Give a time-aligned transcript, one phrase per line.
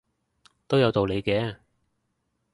[0.67, 1.57] 都有道理嘅